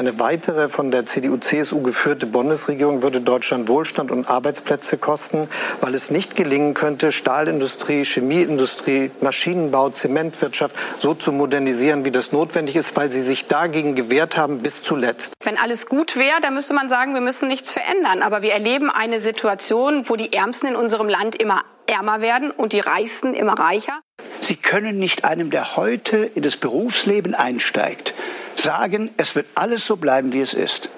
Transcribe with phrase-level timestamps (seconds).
[0.00, 5.46] Eine weitere von der CDU-CSU geführte Bundesregierung würde Deutschland Wohlstand und Arbeitsplätze kosten,
[5.82, 12.76] weil es nicht gelingen könnte, Stahlindustrie, Chemieindustrie, Maschinenbau, Zementwirtschaft so zu modernisieren, wie das notwendig
[12.76, 15.34] ist, weil sie sich dagegen gewehrt haben bis zuletzt.
[15.44, 18.22] Wenn alles gut wäre, dann müsste man sagen, wir müssen nichts verändern.
[18.22, 22.72] Aber wir erleben eine Situation, wo die Ärmsten in unserem Land immer ärmer werden und
[22.72, 24.00] die Reichsten immer reicher.
[24.40, 28.14] Sie können nicht einem, der heute in das Berufsleben einsteigt,
[28.54, 30.90] sagen, es wird alles so bleiben, wie es ist.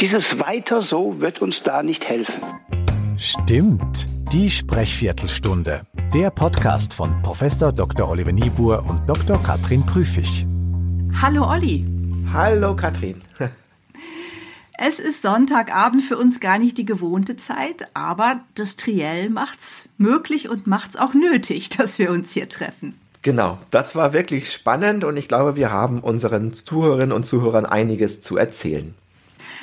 [0.00, 2.42] Dieses Weiter so wird uns da nicht helfen.
[3.16, 4.06] Stimmt.
[4.32, 5.82] Die Sprechviertelstunde.
[6.12, 7.42] Der Podcast von Prof.
[7.58, 8.08] Dr.
[8.08, 9.40] Oliver Niebuhr und Dr.
[9.42, 10.46] Katrin Prüfig.
[11.20, 11.86] Hallo Olli.
[12.32, 13.22] Hallo Katrin.
[14.76, 20.48] Es ist Sonntagabend für uns gar nicht die gewohnte Zeit, aber das Triell macht's möglich
[20.48, 22.94] und macht's auch nötig, dass wir uns hier treffen.
[23.22, 28.20] Genau, das war wirklich spannend und ich glaube, wir haben unseren Zuhörerinnen und Zuhörern einiges
[28.20, 28.94] zu erzählen.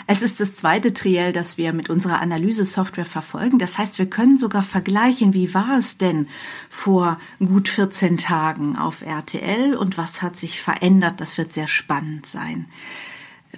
[0.07, 3.59] Es ist das zweite Triell, das wir mit unserer Analysesoftware verfolgen.
[3.59, 6.27] Das heißt, wir können sogar vergleichen, wie war es denn
[6.69, 11.21] vor gut 14 Tagen auf RTL und was hat sich verändert.
[11.21, 12.65] Das wird sehr spannend sein.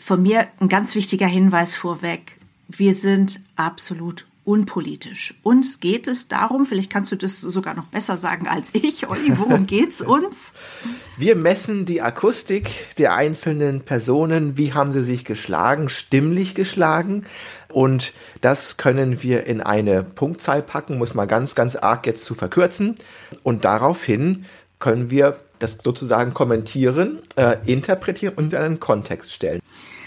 [0.03, 2.37] Von mir ein ganz wichtiger Hinweis vorweg.
[2.67, 5.33] Wir sind absolut unpolitisch.
[5.43, 9.37] Uns geht es darum, vielleicht kannst du das sogar noch besser sagen als ich, Olli,
[9.37, 10.51] worum geht's uns?
[11.15, 17.25] Wir messen die Akustik der einzelnen Personen, wie haben sie sich geschlagen, stimmlich geschlagen
[17.69, 22.35] und das können wir in eine Punktzahl packen, muss man ganz, ganz arg jetzt zu
[22.35, 22.95] verkürzen
[23.41, 24.43] und daraufhin
[24.83, 29.61] können wir das sozusagen kommentieren, äh, interpretieren und in einen Kontext stellen.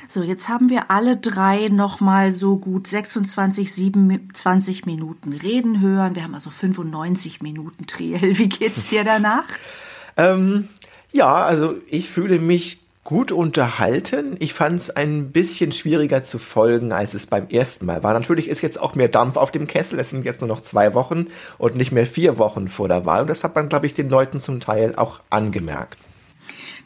[0.07, 6.15] So, jetzt haben wir alle drei nochmal so gut 26, 27 Minuten reden hören.
[6.15, 8.37] Wir haben also 95 Minuten Triell.
[8.37, 9.47] Wie geht's dir danach?
[10.19, 10.69] ähm,
[11.11, 14.37] ja, also ich fühle mich gut unterhalten.
[14.41, 18.13] Ich fand es ein bisschen schwieriger zu folgen, als es beim ersten Mal war.
[18.13, 20.01] Natürlich ist jetzt auch mehr Dampf auf dem Kessel.
[20.01, 23.23] Es sind jetzt nur noch zwei Wochen und nicht mehr vier Wochen vor der Wahl.
[23.23, 25.99] Und das hat man, glaube ich, den Leuten zum Teil auch angemerkt.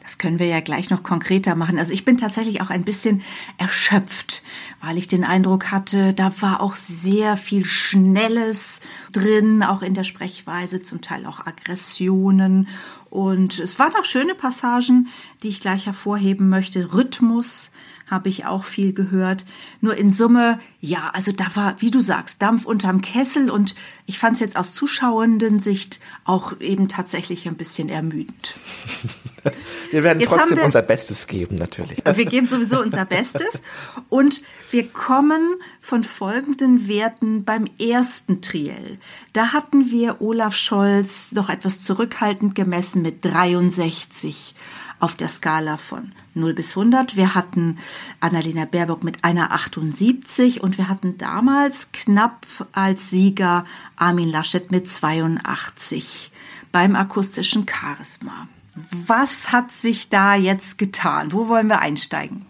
[0.02, 1.78] Das können wir ja gleich noch konkreter machen.
[1.78, 3.22] Also ich bin tatsächlich auch ein bisschen
[3.58, 4.42] erschöpft,
[4.82, 8.80] weil ich den Eindruck hatte, da war auch sehr viel Schnelles
[9.12, 12.68] drin, auch in der Sprechweise, zum Teil auch Aggressionen.
[13.10, 15.08] Und es waren auch schöne Passagen,
[15.42, 16.94] die ich gleich hervorheben möchte.
[16.94, 17.70] Rhythmus,
[18.10, 19.46] habe ich auch viel gehört.
[19.80, 23.74] Nur in Summe, ja, also da war, wie du sagst, Dampf unterm Kessel und
[24.06, 28.56] ich fand es jetzt aus zuschauenden Sicht auch eben tatsächlich ein bisschen ermüdend.
[29.90, 32.02] Wir werden jetzt trotzdem wir, unser Bestes geben, natürlich.
[32.14, 33.62] Wir geben sowieso unser Bestes
[34.10, 38.98] und wir kommen von folgenden Werten beim ersten Triell.
[39.32, 44.54] Da hatten wir Olaf Scholz noch etwas zurückhaltend gemessen mit 63
[45.00, 47.16] auf der Skala von 0 bis 100.
[47.16, 47.78] Wir hatten
[48.18, 53.64] Annalena Baerbock mit einer 78 und wir hatten damals knapp als Sieger
[53.96, 56.32] Armin Laschet mit 82
[56.72, 58.48] beim akustischen Charisma.
[58.74, 61.32] Was hat sich da jetzt getan?
[61.32, 62.46] Wo wollen wir einsteigen?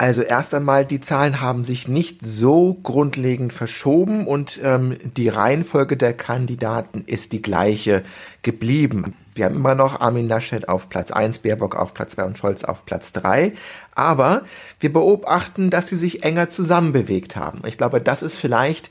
[0.00, 5.96] Also erst einmal, die Zahlen haben sich nicht so grundlegend verschoben und ähm, die Reihenfolge
[5.96, 8.04] der Kandidaten ist die gleiche
[8.42, 9.16] geblieben.
[9.34, 12.62] Wir haben immer noch Armin Laschet auf Platz 1, Baerbock auf Platz 2 und Scholz
[12.62, 13.54] auf Platz 3.
[13.96, 14.42] Aber
[14.78, 17.62] wir beobachten, dass sie sich enger zusammenbewegt haben.
[17.66, 18.90] Ich glaube, das ist vielleicht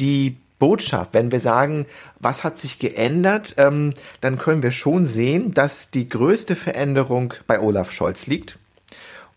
[0.00, 1.12] die Botschaft.
[1.12, 1.84] Wenn wir sagen,
[2.20, 3.92] was hat sich geändert, ähm,
[4.22, 8.58] dann können wir schon sehen, dass die größte Veränderung bei Olaf Scholz liegt.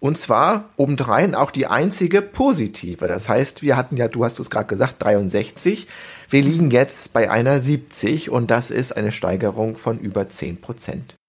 [0.03, 3.07] Und zwar obendrein auch die einzige positive.
[3.07, 5.85] Das heißt, wir hatten ja, du hast es gerade gesagt, 63.
[6.27, 11.20] Wir liegen jetzt bei einer 70 und das ist eine Steigerung von über 10 Prozent.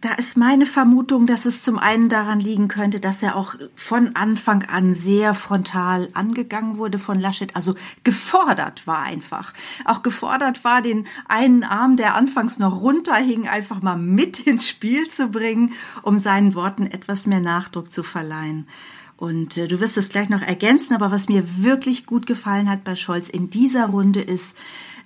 [0.00, 4.14] Da ist meine Vermutung, dass es zum einen daran liegen könnte, dass er auch von
[4.14, 9.52] Anfang an sehr frontal angegangen wurde von Laschet, also gefordert war einfach.
[9.84, 15.08] Auch gefordert war, den einen Arm, der anfangs noch runterhing, einfach mal mit ins Spiel
[15.08, 15.72] zu bringen,
[16.02, 18.68] um seinen Worten etwas mehr Nachdruck zu verleihen.
[19.16, 22.84] Und äh, du wirst es gleich noch ergänzen, aber was mir wirklich gut gefallen hat
[22.84, 24.56] bei Scholz in dieser Runde ist,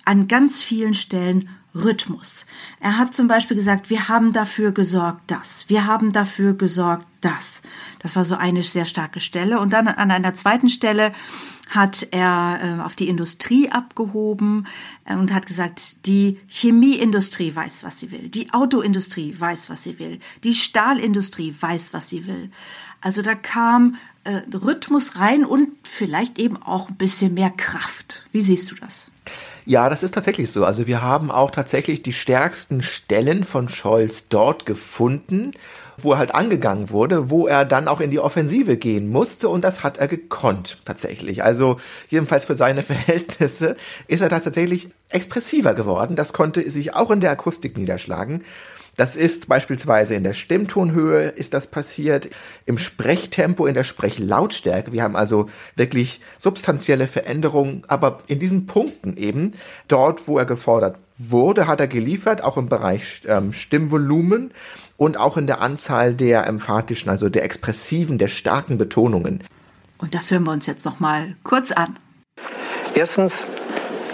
[0.05, 2.45] an ganz vielen Stellen Rhythmus.
[2.79, 5.65] Er hat zum Beispiel gesagt, wir haben dafür gesorgt, das.
[5.67, 7.61] Wir haben dafür gesorgt, das.
[7.99, 9.59] Das war so eine sehr starke Stelle.
[9.59, 11.13] Und dann an einer zweiten Stelle
[11.69, 14.67] hat er äh, auf die Industrie abgehoben
[15.05, 19.97] äh, und hat gesagt, die Chemieindustrie weiß, was sie will, die Autoindustrie weiß, was sie
[19.97, 22.51] will, die Stahlindustrie weiß, was sie will.
[23.03, 28.25] Also da kam äh, Rhythmus rein und vielleicht eben auch ein bisschen mehr Kraft.
[28.31, 29.11] Wie siehst du das?
[29.65, 30.63] Ja, das ist tatsächlich so.
[30.65, 35.51] Also wir haben auch tatsächlich die stärksten Stellen von Scholz dort gefunden,
[35.97, 39.63] wo er halt angegangen wurde, wo er dann auch in die Offensive gehen musste und
[39.63, 41.43] das hat er gekonnt tatsächlich.
[41.43, 41.79] Also
[42.09, 43.75] jedenfalls für seine Verhältnisse
[44.07, 46.15] ist er da tatsächlich expressiver geworden.
[46.15, 48.43] Das konnte sich auch in der Akustik niederschlagen.
[48.95, 52.29] Das ist beispielsweise in der Stimmtonhöhe ist das passiert,
[52.65, 54.91] im Sprechtempo, in der Sprechlautstärke.
[54.91, 59.53] Wir haben also wirklich substanzielle Veränderungen, aber in diesen Punkten eben,
[59.87, 64.51] dort, wo er gefordert wurde, hat er geliefert, auch im Bereich ähm, Stimmvolumen
[64.97, 69.43] und auch in der Anzahl der emphatischen, also der expressiven, der starken Betonungen.
[69.97, 71.97] Und das hören wir uns jetzt noch mal kurz an.
[72.95, 73.47] Erstens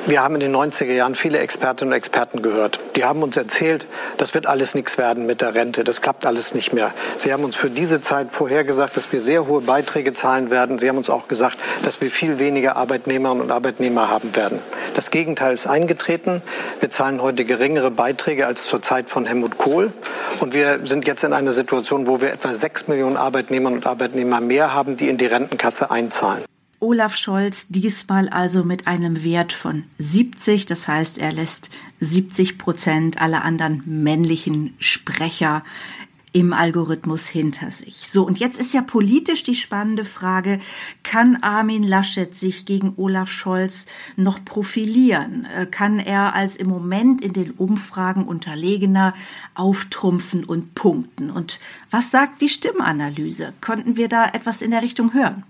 [0.09, 2.79] wir haben in den 90er Jahren viele Expertinnen und Experten gehört.
[2.95, 3.85] Die haben uns erzählt,
[4.17, 6.91] das wird alles nichts werden mit der Rente, das klappt alles nicht mehr.
[7.19, 10.79] Sie haben uns für diese Zeit vorhergesagt, dass wir sehr hohe Beiträge zahlen werden.
[10.79, 14.59] Sie haben uns auch gesagt, dass wir viel weniger Arbeitnehmerinnen und Arbeitnehmer haben werden.
[14.95, 16.41] Das Gegenteil ist eingetreten.
[16.79, 19.93] Wir zahlen heute geringere Beiträge als zur Zeit von Helmut Kohl.
[20.39, 24.41] Und wir sind jetzt in einer Situation, wo wir etwa sechs Millionen Arbeitnehmerinnen und Arbeitnehmer
[24.41, 26.43] mehr haben, die in die Rentenkasse einzahlen.
[26.81, 30.65] Olaf Scholz diesmal also mit einem Wert von 70.
[30.65, 35.63] Das heißt, er lässt 70 Prozent aller anderen männlichen Sprecher
[36.31, 38.07] im Algorithmus hinter sich.
[38.09, 40.59] So, und jetzt ist ja politisch die spannende Frage,
[41.03, 45.45] kann Armin Laschet sich gegen Olaf Scholz noch profilieren?
[45.45, 49.13] Äh, kann er als im Moment in den Umfragen unterlegener
[49.55, 51.31] auftrumpfen und punkten?
[51.31, 51.59] Und
[51.89, 53.53] was sagt die Stimmanalyse?
[53.59, 55.43] Konnten wir da etwas in der Richtung hören?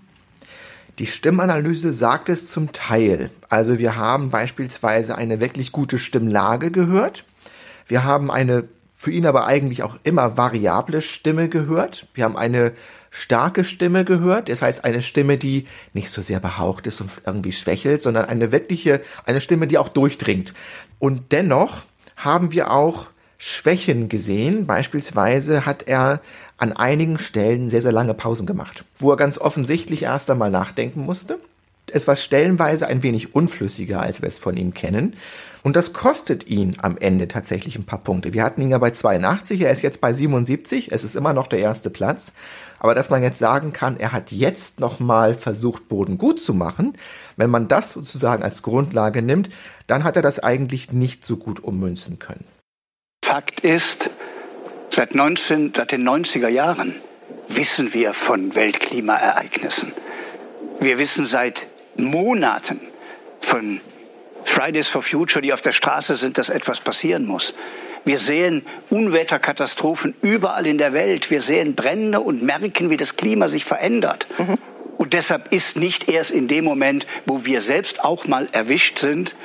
[1.00, 3.30] Die Stimmanalyse sagt es zum Teil.
[3.48, 7.24] Also wir haben beispielsweise eine wirklich gute Stimmlage gehört.
[7.88, 12.06] Wir haben eine für ihn aber eigentlich auch immer variable Stimme gehört.
[12.12, 12.72] Wir haben eine
[13.08, 14.50] starke Stimme gehört.
[14.50, 18.52] Das heißt, eine Stimme, die nicht so sehr behaucht ist und irgendwie schwächelt, sondern eine
[18.52, 20.52] wirkliche, eine Stimme, die auch durchdringt.
[20.98, 23.06] Und dennoch haben wir auch
[23.42, 24.66] Schwächen gesehen.
[24.66, 26.20] Beispielsweise hat er
[26.58, 31.00] an einigen Stellen sehr, sehr lange Pausen gemacht, wo er ganz offensichtlich erst einmal nachdenken
[31.00, 31.38] musste.
[31.90, 35.16] Es war stellenweise ein wenig unflüssiger, als wir es von ihm kennen.
[35.62, 38.34] Und das kostet ihn am Ende tatsächlich ein paar Punkte.
[38.34, 41.46] Wir hatten ihn ja bei 82, er ist jetzt bei 77, es ist immer noch
[41.46, 42.34] der erste Platz.
[42.78, 46.92] Aber dass man jetzt sagen kann, er hat jetzt nochmal versucht, Boden gut zu machen,
[47.38, 49.48] wenn man das sozusagen als Grundlage nimmt,
[49.86, 52.44] dann hat er das eigentlich nicht so gut ummünzen können.
[53.30, 54.10] Fakt ist,
[54.92, 56.96] Seit, 19, seit den 90er Jahren
[57.46, 59.92] wissen wir von Weltklimaereignissen.
[60.80, 62.80] Wir wissen seit Monaten
[63.40, 63.80] von
[64.44, 67.54] Fridays for Future, die auf der Straße sind, dass etwas passieren muss.
[68.04, 71.30] Wir sehen Unwetterkatastrophen überall in der Welt.
[71.30, 74.26] Wir sehen Brände und merken, wie das Klima sich verändert.
[74.38, 74.58] Mhm.
[74.98, 79.36] Und deshalb ist nicht erst in dem Moment, wo wir selbst auch mal erwischt sind,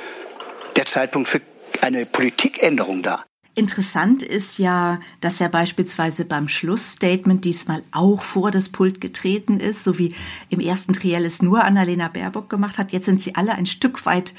[0.74, 1.40] der Zeitpunkt für
[1.82, 3.24] eine Politikänderung da.
[3.58, 9.82] Interessant ist ja, dass er beispielsweise beim Schlussstatement diesmal auch vor das Pult getreten ist,
[9.82, 10.14] so wie
[10.50, 12.92] im ersten Triell es nur Annalena Baerbock gemacht hat.
[12.92, 14.34] Jetzt sind sie alle ein Stück weit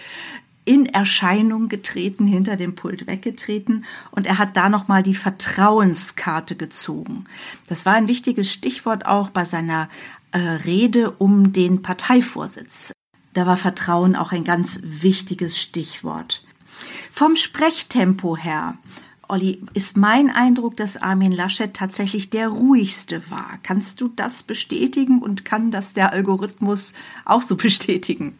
[0.66, 7.26] in Erscheinung getreten, hinter dem Pult weggetreten und er hat da nochmal die Vertrauenskarte gezogen.
[7.68, 9.90] Das war ein wichtiges Stichwort auch bei seiner
[10.32, 12.92] äh, Rede um den Parteivorsitz.
[13.34, 16.44] Da war Vertrauen auch ein ganz wichtiges Stichwort.
[17.12, 18.78] Vom Sprechtempo her
[19.30, 23.60] Olli, ist mein Eindruck, dass Armin Laschet tatsächlich der ruhigste war.
[23.62, 26.94] Kannst du das bestätigen und kann das der Algorithmus
[27.26, 28.38] auch so bestätigen?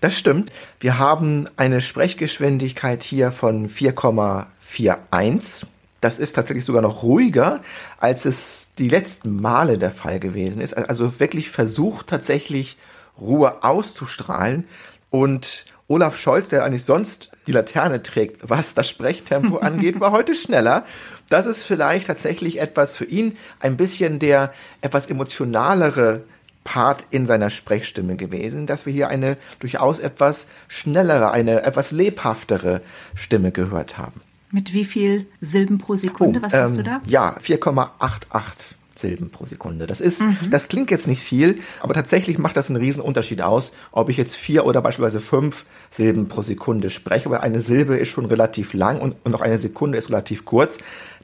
[0.00, 0.52] Das stimmt.
[0.78, 5.66] Wir haben eine Sprechgeschwindigkeit hier von 4,41.
[6.00, 7.60] Das ist tatsächlich sogar noch ruhiger,
[7.98, 10.74] als es die letzten Male der Fall gewesen ist.
[10.74, 12.76] Also wirklich versucht tatsächlich
[13.20, 14.68] Ruhe auszustrahlen
[15.10, 20.34] und Olaf Scholz, der eigentlich sonst die Laterne trägt, was das Sprechtempo angeht, war heute
[20.34, 20.84] schneller.
[21.30, 24.52] Das ist vielleicht tatsächlich etwas für ihn, ein bisschen der
[24.82, 26.24] etwas emotionalere
[26.62, 32.82] Part in seiner Sprechstimme gewesen, dass wir hier eine durchaus etwas schnellere, eine etwas lebhaftere
[33.14, 34.20] Stimme gehört haben.
[34.50, 36.40] Mit wie viel Silben pro Sekunde?
[36.40, 37.00] Oh, Was ähm, hast du da?
[37.06, 38.74] Ja, 4,88.
[38.98, 39.86] Silben pro Sekunde.
[39.86, 40.36] Das ist, mhm.
[40.50, 44.16] das klingt jetzt nicht viel, aber tatsächlich macht das einen riesen Unterschied aus, ob ich
[44.16, 48.74] jetzt vier oder beispielsweise fünf Silben pro Sekunde spreche, weil eine Silbe ist schon relativ
[48.74, 50.78] lang und, und auch eine Sekunde ist relativ kurz.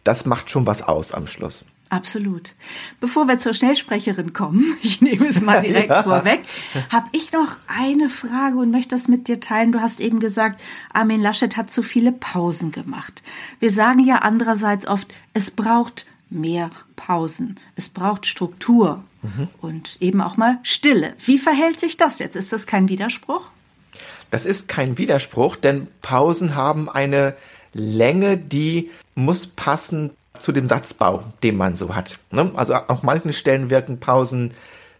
[0.04, 1.64] Das macht schon was aus am Schluss.
[1.90, 2.54] Absolut.
[2.98, 6.02] Bevor wir zur Schnellsprecherin kommen, ich nehme es mal direkt ja.
[6.02, 6.40] vorweg,
[6.90, 9.72] habe ich noch eine Frage und möchte das mit dir teilen.
[9.72, 10.62] Du hast eben gesagt,
[10.92, 13.22] Armin Laschet hat zu viele Pausen gemacht.
[13.60, 17.58] Wir sagen ja andererseits oft, es braucht mehr Pausen.
[17.76, 19.48] Es braucht Struktur mhm.
[19.60, 21.14] und eben auch mal Stille.
[21.24, 22.36] Wie verhält sich das jetzt?
[22.36, 23.50] Ist das kein Widerspruch?
[24.30, 27.36] Das ist kein Widerspruch, denn Pausen haben eine
[27.72, 32.18] Länge, die muss passen zu dem Satzbau, den man so hat.
[32.30, 32.50] Ne?
[32.56, 34.52] Also auf manchen Stellen wirken Pausen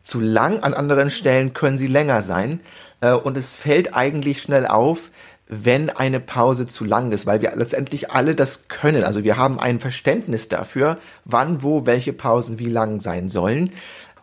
[0.03, 2.61] zu lang, an anderen Stellen können sie länger sein.
[3.01, 5.11] Äh, und es fällt eigentlich schnell auf,
[5.47, 9.05] wenn eine Pause zu lang ist, weil wir letztendlich alle das können.
[9.05, 13.71] Also wir haben ein Verständnis dafür, wann, wo, welche Pausen wie lang sein sollen.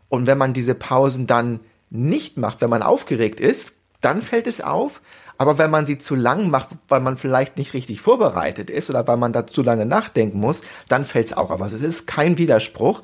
[0.09, 1.59] Und wenn man diese Pausen dann
[1.89, 5.01] nicht macht, wenn man aufgeregt ist, dann fällt es auf.
[5.37, 9.07] Aber wenn man sie zu lang macht, weil man vielleicht nicht richtig vorbereitet ist oder
[9.07, 11.61] weil man da zu lange nachdenken muss, dann fällt es auch auf.
[11.61, 13.01] Also es ist kein Widerspruch.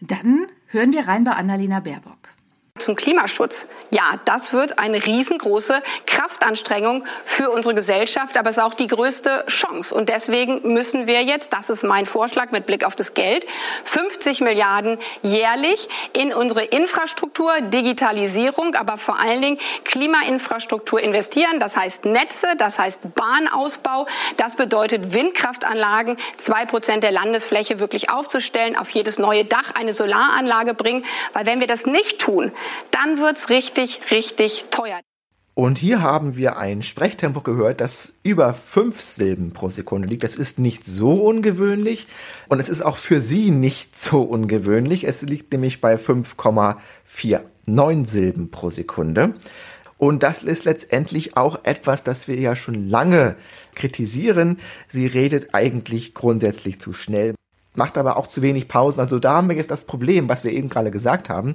[0.00, 2.29] Dann hören wir rein bei Annalena Baerbock
[2.80, 3.66] zum Klimaschutz.
[3.90, 9.44] Ja, das wird eine riesengroße Kraftanstrengung für unsere Gesellschaft, aber es ist auch die größte
[9.48, 9.92] Chance.
[9.92, 13.46] Und deswegen müssen wir jetzt, das ist mein Vorschlag mit Blick auf das Geld,
[13.84, 21.58] 50 Milliarden jährlich in unsere Infrastruktur, Digitalisierung, aber vor allen Dingen Klimainfrastruktur investieren.
[21.58, 24.06] Das heißt Netze, das heißt Bahnausbau.
[24.36, 30.74] Das bedeutet Windkraftanlagen, zwei Prozent der Landesfläche wirklich aufzustellen, auf jedes neue Dach eine Solaranlage
[30.74, 31.04] bringen.
[31.32, 32.52] Weil wenn wir das nicht tun,
[32.90, 35.00] dann wird's richtig, richtig teuer.
[35.54, 40.24] Und hier haben wir ein Sprechtempo gehört, das über fünf Silben pro Sekunde liegt.
[40.24, 42.06] Das ist nicht so ungewöhnlich
[42.48, 45.04] und es ist auch für Sie nicht so ungewöhnlich.
[45.04, 49.34] Es liegt nämlich bei 5,49 Silben pro Sekunde.
[49.98, 53.36] Und das ist letztendlich auch etwas, das wir ja schon lange
[53.74, 54.58] kritisieren.
[54.88, 57.34] Sie redet eigentlich grundsätzlich zu schnell,
[57.74, 59.00] macht aber auch zu wenig Pausen.
[59.00, 61.54] Also da haben wir jetzt das Problem, was wir eben gerade gesagt haben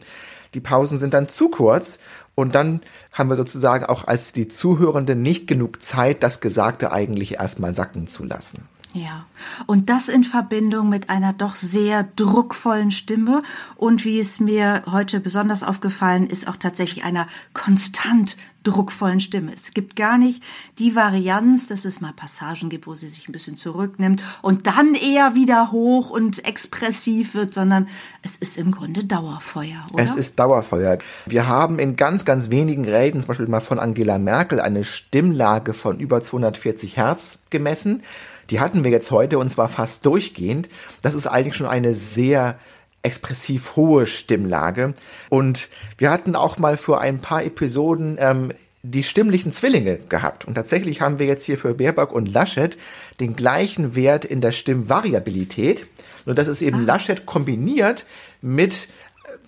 [0.55, 1.99] die Pausen sind dann zu kurz
[2.33, 2.81] und dann
[3.11, 8.07] haben wir sozusagen auch als die Zuhörenden nicht genug Zeit, das Gesagte eigentlich erstmal sacken
[8.07, 8.67] zu lassen.
[8.95, 9.25] Ja,
[9.65, 13.43] und das in Verbindung mit einer doch sehr druckvollen Stimme
[13.75, 19.51] und wie es mir heute besonders aufgefallen ist, auch tatsächlich einer konstant druckvollen Stimme.
[19.53, 20.41] Es gibt gar nicht
[20.79, 24.93] die Varianz, dass es mal Passagen gibt, wo sie sich ein bisschen zurücknimmt und dann
[24.93, 27.89] eher wieder hoch und expressiv wird, sondern
[28.21, 30.05] es ist im Grunde Dauerfeuer, oder?
[30.05, 30.99] Es ist Dauerfeuer.
[31.25, 35.73] Wir haben in ganz, ganz wenigen Reden, zum Beispiel mal von Angela Merkel, eine Stimmlage
[35.73, 38.01] von über 240 Hertz gemessen.
[38.49, 40.69] Die hatten wir jetzt heute und zwar fast durchgehend.
[41.01, 42.57] Das ist eigentlich schon eine sehr
[43.01, 44.93] expressiv hohe Stimmlage.
[45.29, 48.51] Und wir hatten auch mal vor ein paar Episoden ähm,
[48.91, 50.45] die stimmlichen Zwillinge gehabt.
[50.45, 52.77] Und tatsächlich haben wir jetzt hier für Baerbock und Laschet
[53.19, 55.87] den gleichen Wert in der Stimmvariabilität.
[56.25, 56.85] Nur dass es eben ah.
[56.85, 58.05] Laschet kombiniert
[58.41, 58.89] mit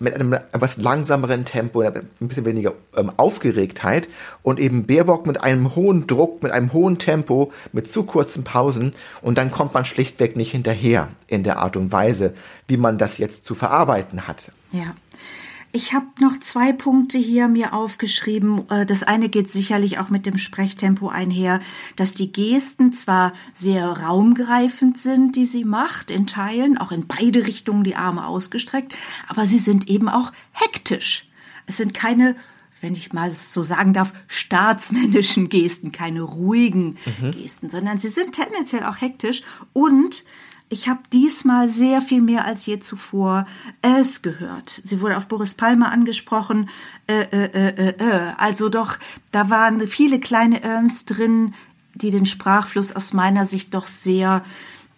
[0.00, 4.08] mit einem etwas langsameren Tempo, ein bisschen weniger ähm, Aufgeregtheit
[4.42, 8.92] und eben Baerbock mit einem hohen Druck, mit einem hohen Tempo, mit zu kurzen Pausen
[9.22, 12.34] und dann kommt man schlichtweg nicht hinterher in der Art und Weise,
[12.66, 14.52] wie man das jetzt zu verarbeiten hat.
[14.72, 14.94] Ja.
[15.70, 18.68] Ich habe noch zwei Punkte hier mir aufgeschrieben.
[18.70, 21.60] Äh, das eine geht sicherlich auch mit dem Sprechtempo einher,
[21.96, 27.46] dass die Gesten zwar sehr raumgreifend sind, die sie macht, in Teilen, auch in beide
[27.46, 28.96] Richtungen die Arme ausgestreckt,
[29.28, 31.28] aber sie sind eben auch hektisch.
[31.66, 32.36] Es sind keine
[32.80, 37.32] wenn ich mal so sagen darf, staatsmännischen Gesten, keine ruhigen mhm.
[37.32, 40.24] Gesten, sondern sie sind tendenziell auch hektisch und
[40.68, 43.46] ich habe diesmal sehr viel mehr als je zuvor
[43.82, 44.80] es gehört.
[44.84, 46.68] Sie wurde auf Boris Palmer angesprochen.
[47.06, 48.98] Äh, äh, äh, äh, also doch,
[49.32, 51.54] da waren viele kleine Öms drin,
[51.94, 54.44] die den Sprachfluss aus meiner Sicht doch sehr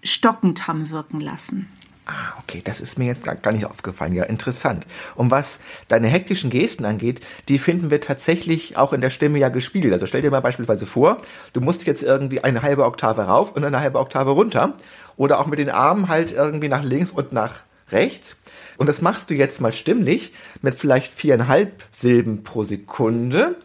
[0.03, 1.69] stockend haben wirken lassen.
[2.07, 4.15] Ah, okay, das ist mir jetzt gar, gar nicht aufgefallen.
[4.15, 4.89] Ja, interessant.
[5.15, 9.49] Und was deine hektischen Gesten angeht, die finden wir tatsächlich auch in der Stimme ja
[9.49, 9.93] gespiegelt.
[9.93, 11.23] Also stell dir mal beispielsweise vor,
[11.53, 14.75] du musst jetzt irgendwie eine halbe Oktave rauf und eine halbe Oktave runter
[15.17, 18.37] oder auch mit den Armen halt irgendwie nach links und nach rechts.
[18.77, 23.57] Und das machst du jetzt mal stimmlich mit vielleicht viereinhalb Silben pro Sekunde,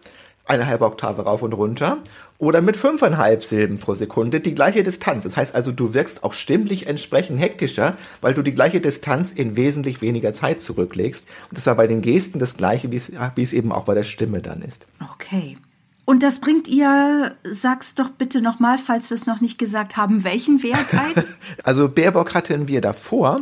[0.46, 2.00] eine halbe Oktave rauf und runter
[2.38, 5.24] oder mit fünfeinhalb Silben pro Sekunde die gleiche Distanz.
[5.24, 9.56] Das heißt also, du wirkst auch stimmlich entsprechend hektischer, weil du die gleiche Distanz in
[9.56, 11.28] wesentlich weniger Zeit zurücklegst.
[11.50, 13.94] Und das war bei den Gesten das gleiche, wie es, wie es eben auch bei
[13.94, 14.86] der Stimme dann ist.
[15.14, 15.58] Okay.
[16.06, 20.24] Und das bringt ihr, sag's doch bitte nochmal, falls wir es noch nicht gesagt haben,
[20.24, 21.26] welchen Wert ein?
[21.64, 23.42] also Baerbock hatten wir davor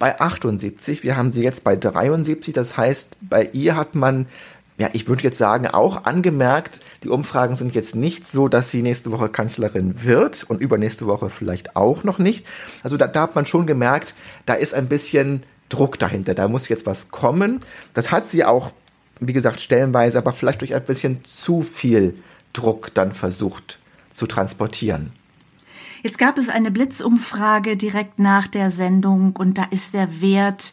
[0.00, 4.26] bei 78, wir haben sie jetzt bei 73, das heißt, bei ihr hat man
[4.80, 8.80] ja, ich würde jetzt sagen, auch angemerkt, die Umfragen sind jetzt nicht so, dass sie
[8.80, 12.46] nächste Woche Kanzlerin wird und übernächste Woche vielleicht auch noch nicht.
[12.82, 14.14] Also da, da hat man schon gemerkt,
[14.46, 17.60] da ist ein bisschen Druck dahinter, da muss jetzt was kommen.
[17.92, 18.72] Das hat sie auch
[19.20, 22.14] wie gesagt, stellenweise, aber vielleicht durch ein bisschen zu viel
[22.52, 23.78] Druck dann versucht
[24.12, 25.12] zu transportieren.
[26.02, 30.72] Jetzt gab es eine Blitzumfrage direkt nach der Sendung und da ist der Wert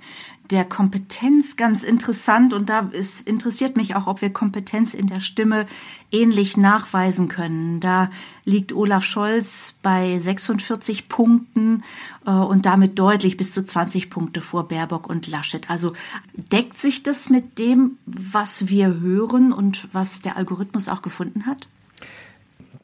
[0.52, 5.20] der Kompetenz ganz interessant und da ist, interessiert mich auch, ob wir Kompetenz in der
[5.20, 5.66] Stimme
[6.12, 7.80] ähnlich nachweisen können.
[7.80, 8.10] Da
[8.46, 11.84] liegt Olaf Scholz bei 46 Punkten
[12.26, 15.70] äh, und damit deutlich bis zu 20 Punkte vor Baerbock und Laschet.
[15.70, 15.94] Also
[16.34, 21.68] deckt sich das mit dem, was wir hören und was der Algorithmus auch gefunden hat?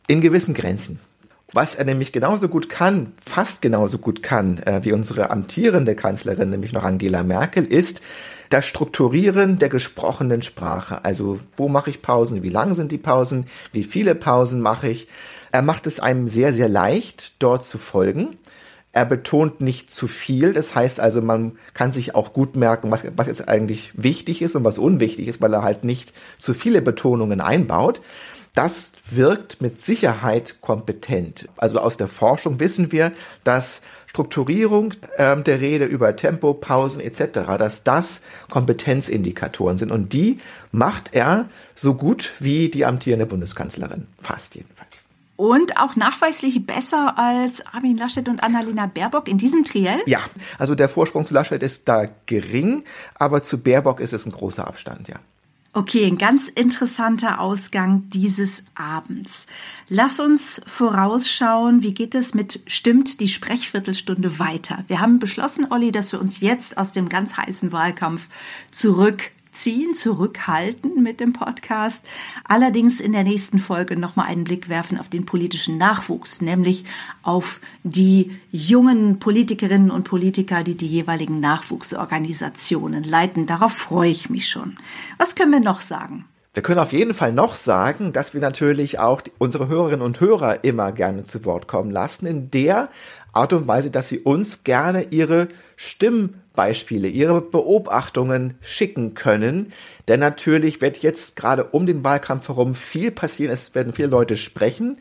[0.07, 0.99] In gewissen Grenzen.
[1.53, 6.49] Was er nämlich genauso gut kann, fast genauso gut kann äh, wie unsere amtierende Kanzlerin,
[6.49, 8.01] nämlich noch Angela Merkel, ist
[8.49, 11.05] das Strukturieren der gesprochenen Sprache.
[11.05, 15.07] Also wo mache ich Pausen, wie lang sind die Pausen, wie viele Pausen mache ich.
[15.51, 18.37] Er macht es einem sehr, sehr leicht, dort zu folgen.
[18.91, 20.53] Er betont nicht zu viel.
[20.53, 24.55] Das heißt also, man kann sich auch gut merken, was, was jetzt eigentlich wichtig ist
[24.55, 28.01] und was unwichtig ist, weil er halt nicht zu viele Betonungen einbaut.
[28.53, 31.49] Das wirkt mit Sicherheit kompetent.
[31.57, 33.11] Also aus der Forschung wissen wir,
[33.43, 39.91] dass Strukturierung äh, der Rede über Tempo, Pausen etc., dass das Kompetenzindikatoren sind.
[39.91, 40.39] Und die
[40.71, 44.05] macht er so gut wie die amtierende Bundeskanzlerin.
[44.21, 44.91] Fast jedenfalls.
[45.35, 49.99] Und auch nachweislich besser als Armin Laschet und Annalena Baerbock in diesem Triell?
[50.05, 50.19] Ja,
[50.59, 52.83] also der Vorsprung zu Laschet ist da gering,
[53.15, 55.15] aber zu Baerbock ist es ein großer Abstand, ja.
[55.75, 59.47] Okay, ein ganz interessanter Ausgang dieses Abends.
[59.89, 64.83] Lass uns vorausschauen, wie geht es mit Stimmt die Sprechviertelstunde weiter?
[64.87, 68.29] Wir haben beschlossen, Olli, dass wir uns jetzt aus dem ganz heißen Wahlkampf
[68.69, 72.05] zurück zurückziehen, zurückhalten mit dem Podcast.
[72.43, 76.85] Allerdings in der nächsten Folge nochmal einen Blick werfen auf den politischen Nachwuchs, nämlich
[77.21, 83.45] auf die jungen Politikerinnen und Politiker, die die jeweiligen Nachwuchsorganisationen leiten.
[83.45, 84.75] Darauf freue ich mich schon.
[85.17, 86.25] Was können wir noch sagen?
[86.53, 90.63] Wir können auf jeden Fall noch sagen, dass wir natürlich auch unsere Hörerinnen und Hörer
[90.63, 92.89] immer gerne zu Wort kommen lassen, in der
[93.31, 99.73] Art und Weise, dass sie uns gerne ihre Stimmen Beispiele, ihre Beobachtungen schicken können.
[100.07, 103.51] Denn natürlich wird jetzt gerade um den Wahlkampf herum viel passieren.
[103.51, 104.97] Es werden viele Leute sprechen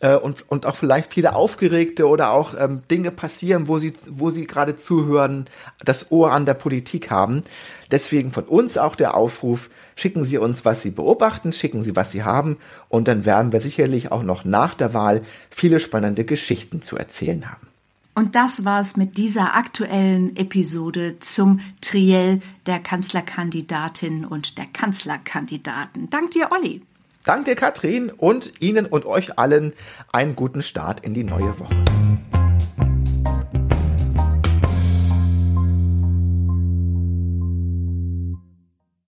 [0.00, 4.30] äh, und, und auch vielleicht viele aufgeregte oder auch ähm, Dinge passieren, wo sie, wo
[4.30, 5.46] sie gerade zuhören,
[5.84, 7.42] das Ohr an der Politik haben.
[7.90, 12.12] Deswegen von uns auch der Aufruf, schicken Sie uns, was Sie beobachten, schicken Sie, was
[12.12, 16.82] Sie haben und dann werden wir sicherlich auch noch nach der Wahl viele spannende Geschichten
[16.82, 17.66] zu erzählen haben.
[18.14, 26.08] Und das war's mit dieser aktuellen Episode zum Triell der Kanzlerkandidatin und der Kanzlerkandidaten.
[26.08, 26.80] Dank dir, Olli.
[27.26, 29.72] Dank dir, Katrin, und Ihnen und euch allen
[30.12, 31.74] einen guten Start in die neue Woche.